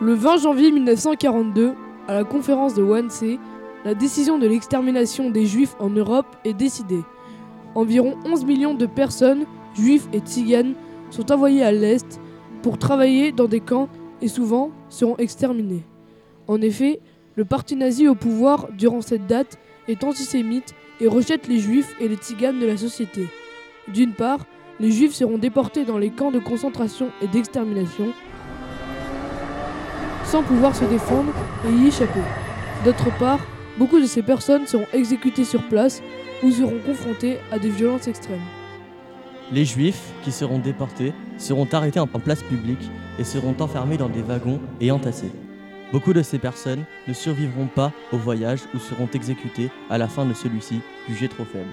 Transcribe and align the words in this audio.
Le 0.00 0.14
20 0.14 0.38
janvier 0.38 0.70
1942, 0.70 1.74
à 2.06 2.14
la 2.14 2.24
conférence 2.24 2.72
de 2.72 2.82
Wannsee, 2.82 3.38
la 3.84 3.94
décision 3.94 4.38
de 4.38 4.46
l'extermination 4.46 5.28
des 5.28 5.44
Juifs 5.44 5.76
en 5.78 5.90
Europe 5.90 6.34
est 6.46 6.54
décidée. 6.54 7.02
Environ 7.74 8.16
11 8.24 8.46
millions 8.46 8.74
de 8.74 8.86
personnes, 8.86 9.44
juifs 9.74 10.08
et 10.14 10.20
tziganes, 10.20 10.72
sont 11.10 11.30
envoyées 11.30 11.62
à 11.62 11.72
l'Est 11.72 12.18
pour 12.62 12.78
travailler 12.78 13.32
dans 13.32 13.48
des 13.48 13.60
camps 13.60 13.90
et 14.22 14.28
souvent 14.28 14.70
seront 14.88 15.18
exterminés. 15.18 15.84
En 16.46 16.62
effet, 16.62 17.00
le 17.36 17.44
parti 17.44 17.76
nazi 17.76 18.08
au 18.08 18.14
pouvoir 18.14 18.68
durant 18.72 19.02
cette 19.02 19.26
date 19.26 19.58
est 19.88 20.04
antisémite 20.04 20.74
et 21.00 21.06
rejette 21.06 21.48
les 21.48 21.58
juifs 21.58 21.94
et 22.00 22.08
les 22.08 22.16
tziganes 22.16 22.58
de 22.58 22.66
la 22.66 22.76
société. 22.76 23.26
D'une 23.88 24.12
part, 24.12 24.40
les 24.80 24.92
juifs 24.92 25.14
seront 25.14 25.38
déportés 25.38 25.84
dans 25.84 25.98
les 25.98 26.10
camps 26.10 26.30
de 26.30 26.38
concentration 26.38 27.10
et 27.22 27.28
d'extermination 27.28 28.12
sans 30.24 30.42
pouvoir 30.42 30.76
se 30.76 30.84
défendre 30.84 31.32
et 31.66 31.72
y 31.72 31.86
échapper. 31.86 32.20
D'autre 32.84 33.16
part, 33.18 33.40
beaucoup 33.78 33.98
de 33.98 34.04
ces 34.04 34.22
personnes 34.22 34.66
seront 34.66 34.86
exécutées 34.92 35.44
sur 35.44 35.62
place 35.68 36.02
ou 36.42 36.50
seront 36.50 36.78
confrontées 36.84 37.38
à 37.50 37.58
des 37.58 37.70
violences 37.70 38.08
extrêmes. 38.08 38.44
Les 39.50 39.64
juifs 39.64 40.12
qui 40.22 40.30
seront 40.30 40.58
déportés 40.58 41.14
seront 41.38 41.66
arrêtés 41.72 42.00
en 42.00 42.06
place 42.06 42.42
publique 42.42 42.90
et 43.18 43.24
seront 43.24 43.56
enfermés 43.58 43.96
dans 43.96 44.10
des 44.10 44.20
wagons 44.20 44.60
et 44.80 44.90
entassés. 44.90 45.32
Beaucoup 45.90 46.12
de 46.12 46.20
ces 46.22 46.38
personnes 46.38 46.84
ne 47.06 47.14
survivront 47.14 47.66
pas 47.66 47.92
au 48.12 48.18
voyage 48.18 48.60
ou 48.74 48.78
seront 48.78 49.08
exécutées 49.14 49.70
à 49.88 49.96
la 49.96 50.06
fin 50.06 50.26
de 50.26 50.34
celui-ci, 50.34 50.80
jugés 51.08 51.28
trop 51.28 51.46
faibles. 51.46 51.70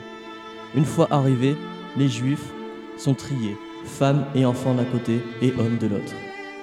Une 0.74 0.86
fois 0.86 1.08
arrivés, 1.12 1.58
les 1.98 2.08
juifs 2.08 2.54
sont 2.98 3.14
triés, 3.14 3.58
femmes 3.86 4.26
et 4.34 4.46
enfants 4.46 4.74
d'un 4.74 4.86
côté 4.86 5.22
et 5.42 5.54
hommes 5.60 5.78
de 5.78 5.88
l'autre. 5.88 6.14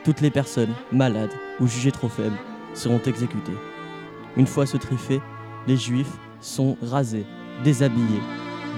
Toutes 0.03 0.23
les 0.23 0.31
personnes 0.31 0.75
malades 0.93 1.33
ou 1.61 1.67
jugées 1.67 1.93
trop 1.93 2.09
faibles 2.09 2.39
seront 2.73 3.01
exécutées. 3.05 3.53
Une 4.39 4.47
fois 4.47 4.65
ce 4.65 4.79
tri 4.79 4.97
fait, 4.97 5.21
les 5.67 5.77
juifs 5.77 6.17
sont 6.41 6.79
rasés, 6.83 7.27
déshabillés, 7.65 8.23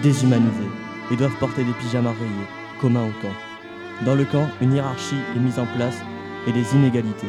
déshumanisés 0.02 0.70
et 1.12 1.16
doivent 1.16 1.38
porter 1.38 1.62
des 1.62 1.72
pyjamas 1.74 2.10
rayés, 2.10 2.48
communs 2.80 3.06
au 3.06 3.22
camp. 3.22 4.04
Dans 4.04 4.16
le 4.16 4.24
camp, 4.24 4.48
une 4.60 4.74
hiérarchie 4.74 5.14
est 5.36 5.40
mise 5.40 5.60
en 5.60 5.66
place 5.76 5.98
et 6.48 6.52
des 6.52 6.74
inégalités. 6.74 7.28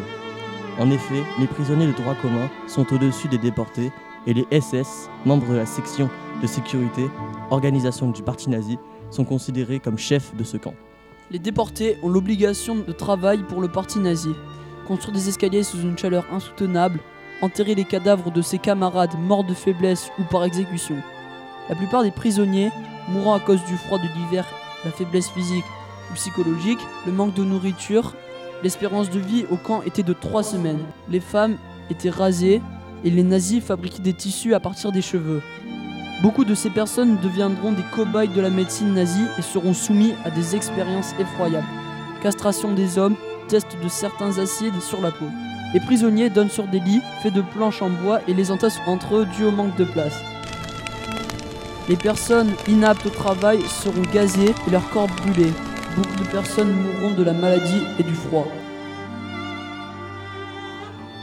En 0.78 0.92
effet, 0.92 1.23
les 1.40 1.48
prisonniers 1.48 1.88
de 1.88 1.94
droit 1.94 2.16
commun 2.16 2.50
sont 2.68 2.86
au-dessus 2.94 3.30
des 3.30 3.38
déportés 3.38 3.92
et 4.28 4.34
les 4.34 4.45
SS, 4.52 5.09
membres 5.26 5.48
de 5.48 5.56
la 5.56 5.66
section 5.66 6.09
de 6.42 6.48
sécurité, 6.48 7.09
organisation 7.50 8.09
du 8.12 8.22
parti 8.22 8.50
nazi, 8.50 8.78
sont 9.09 9.23
considérés 9.23 9.80
comme 9.80 9.98
chefs 9.98 10.36
de 10.36 10.44
ce 10.44 10.58
camp. 10.58 10.73
Les 11.32 11.40
déportés 11.40 11.98
ont 12.04 12.09
l'obligation 12.09 12.76
de 12.76 12.92
travail 12.92 13.44
pour 13.44 13.62
le 13.62 13.70
parti 13.70 14.00
nazi. 14.00 14.32
Construire 14.86 15.16
des 15.16 15.30
escaliers 15.30 15.64
sous 15.64 15.80
une 15.80 15.98
chaleur 15.98 16.26
insoutenable, 16.32 17.00
enterrer 17.42 17.76
les 17.76 17.86
cadavres 17.86 18.32
de 18.32 18.42
ses 18.42 18.60
camarades 18.60 19.17
morts 19.17 19.45
de 19.45 19.54
faiblesse 19.54 20.12
ou 20.20 20.23
par 20.23 20.44
exécution. 20.44 20.98
La 21.70 21.76
plupart 21.76 22.04
des 22.04 22.12
prisonniers, 22.12 22.70
mourant 23.10 23.34
à 23.34 23.39
cause 23.39 23.64
du 23.66 23.78
froid 23.78 23.98
de 23.98 24.08
l'hiver, 24.16 24.45
la 24.84 24.92
faiblesse 24.92 25.30
physique 25.30 25.66
ou 26.12 26.16
psychologique, 26.16 26.86
le 27.06 27.14
manque 27.14 27.34
de 27.34 27.44
nourriture, 27.44 28.14
l'espérance 28.64 29.09
de 29.09 29.20
vie 29.20 29.45
au 29.52 29.58
camp 29.58 29.81
était 29.84 30.03
de 30.03 30.14
3 30.14 30.44
semaines. 30.44 30.84
Les 31.09 31.20
femmes 31.20 31.58
étaient 31.89 32.09
rasées 32.09 32.61
et 33.03 33.09
les 33.09 33.23
nazis 33.23 33.64
fabriquaient 33.64 34.02
des 34.02 34.14
tissus 34.14 34.54
à 34.54 34.60
partir 34.60 34.92
des 34.92 35.02
cheveux. 35.02 35.42
Beaucoup 36.21 36.45
de 36.45 36.55
ces 36.55 36.70
personnes 36.70 37.17
deviendront 37.21 37.73
des 37.73 37.83
cobayes 37.93 38.30
de 38.30 38.42
la 38.42 38.49
médecine 38.49 38.93
nazie 38.93 39.27
et 39.38 39.42
seront 39.42 39.73
soumis 39.73 40.14
à 40.23 40.32
des 40.32 40.55
expériences 40.55 41.14
effroyables. 41.20 41.67
Castration 42.23 42.73
des 42.73 42.98
hommes, 42.98 43.16
test 43.48 43.77
de 43.83 43.89
certains 43.89 44.39
acides 44.39 44.82
sur 44.82 45.02
la 45.02 45.11
peau. 45.11 45.27
Les 45.73 45.80
prisonniers 45.80 46.30
donnent 46.30 46.49
sur 46.49 46.67
des 46.67 46.80
lits 46.80 47.02
faits 47.22 47.33
de 47.33 47.42
planches 47.42 47.82
en 47.82 47.89
bois 47.89 48.22
et 48.27 48.33
les 48.33 48.49
entassent 48.49 48.80
entre 48.87 49.17
eux 49.17 49.26
dû 49.26 49.43
au 49.43 49.52
manque 49.52 49.76
de 49.76 49.83
place. 49.83 50.16
Les 51.89 51.98
personnes 51.98 52.52
inaptes 52.67 53.05
au 53.05 53.10
travail 53.10 53.60
seront 53.67 54.02
gazées 54.14 54.55
et 54.67 54.72
leurs 54.72 54.89
corps 54.89 55.08
brûlés. 55.08 55.54
Beaucoup 55.95 56.23
de 56.23 56.28
personnes 56.28 56.73
mourront 56.73 57.16
de 57.16 57.23
la 57.23 57.32
maladie 57.32 57.82
et 57.98 58.04
du 58.04 58.14
froid. 58.14 58.45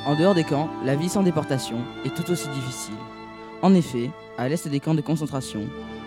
En 0.06 0.14
dehors 0.14 0.34
des 0.34 0.44
camps, 0.44 0.70
la 0.82 0.96
vie 0.96 1.10
sans 1.10 1.22
déportation 1.22 1.76
est 2.06 2.14
tout 2.14 2.30
aussi 2.30 2.48
difficile. 2.48 2.94
En 3.60 3.74
effet, 3.74 4.10
à 4.38 4.48
l'est 4.48 4.66
des 4.66 4.80
camps 4.80 4.94
de 4.94 5.02
concentration, 5.02 5.60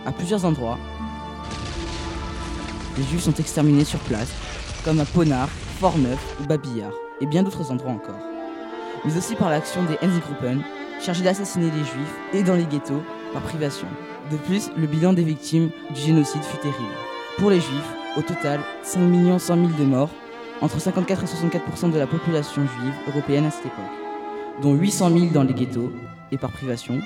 à 0.04 0.10
plusieurs 0.10 0.44
endroits, 0.44 0.78
les 2.98 3.04
juifs 3.04 3.22
sont 3.22 3.34
exterminés 3.34 3.84
sur 3.84 4.00
place, 4.00 4.32
comme 4.84 4.98
à 4.98 5.04
Ponard, 5.04 5.48
Fort-Neuf 5.78 6.36
ou 6.40 6.46
Babillard, 6.46 6.92
et 7.20 7.26
bien 7.26 7.44
d'autres 7.44 7.70
endroits 7.70 7.92
encore. 7.92 8.18
Mais 9.04 9.16
aussi 9.16 9.36
par 9.36 9.50
l'action 9.50 9.84
des 9.84 9.98
Einsatzgruppen, 10.02 10.62
chargés 11.00 11.22
d'assassiner 11.22 11.70
les 11.70 11.84
juifs, 11.84 12.16
et 12.32 12.42
dans 12.42 12.54
les 12.54 12.66
ghettos, 12.66 13.02
par 13.32 13.42
privation. 13.42 13.86
De 14.32 14.36
plus, 14.36 14.70
le 14.76 14.88
bilan 14.88 15.12
des 15.12 15.22
victimes 15.22 15.70
du 15.94 16.00
génocide 16.00 16.42
fut 16.42 16.58
terrible. 16.58 16.96
Pour 17.38 17.50
les 17.50 17.60
juifs, 17.60 17.94
au 18.16 18.22
total, 18.22 18.60
5 18.82 19.00
100 19.38 19.54
000 19.54 19.68
de 19.78 19.84
morts, 19.84 20.10
entre 20.60 20.80
54 20.80 21.22
et 21.22 21.26
64% 21.26 21.92
de 21.92 21.98
la 21.98 22.06
population 22.06 22.62
juive 22.62 22.94
européenne 23.08 23.44
à 23.44 23.50
cette 23.50 23.66
époque, 23.66 23.84
dont 24.62 24.74
800 24.74 25.10
000 25.10 25.26
dans 25.32 25.42
les 25.42 25.54
ghettos 25.54 25.92
et 26.32 26.38
par 26.38 26.50
privation, 26.50 26.98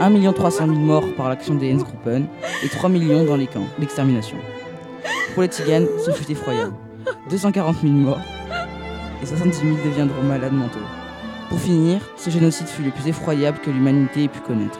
1 0.00 0.32
300 0.32 0.66
000 0.66 0.78
morts 0.78 1.04
par 1.16 1.28
l'action 1.28 1.54
des 1.54 1.74
Hensgruppen 1.74 2.26
et 2.64 2.68
3 2.68 2.88
millions 2.88 3.24
dans 3.24 3.36
les 3.36 3.46
camps 3.46 3.66
d'extermination. 3.78 4.38
Pour 5.34 5.42
les 5.42 5.48
Tziganes, 5.48 5.86
ce 6.04 6.10
fut 6.12 6.30
effroyable. 6.30 6.74
240 7.30 7.76
000 7.82 7.92
morts 7.92 8.20
et 9.22 9.26
70 9.26 9.58
000 9.58 9.70
deviendront 9.84 10.22
malades 10.22 10.52
mentaux. 10.52 10.78
Pour 11.48 11.58
finir, 11.58 12.00
ce 12.16 12.30
génocide 12.30 12.68
fut 12.68 12.82
le 12.82 12.90
plus 12.90 13.08
effroyable 13.08 13.58
que 13.58 13.70
l'humanité 13.70 14.24
ait 14.24 14.28
pu 14.28 14.40
connaître. 14.40 14.78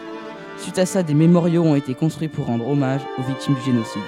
Suite 0.58 0.78
à 0.78 0.86
ça, 0.86 1.02
des 1.02 1.14
mémoriaux 1.14 1.62
ont 1.62 1.74
été 1.74 1.94
construits 1.94 2.28
pour 2.28 2.46
rendre 2.46 2.68
hommage 2.68 3.00
aux 3.18 3.22
victimes 3.22 3.54
du 3.54 3.62
génocide. 3.62 4.02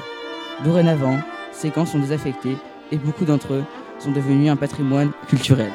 Dorénavant, 0.64 1.18
ces 1.52 1.70
camps 1.70 1.86
sont 1.86 1.98
désaffectés 1.98 2.56
et 2.92 2.98
beaucoup 2.98 3.24
d'entre 3.24 3.54
eux 3.54 3.64
sont 3.98 4.12
devenus 4.12 4.50
un 4.50 4.56
patrimoine 4.56 5.10
culturel. 5.28 5.70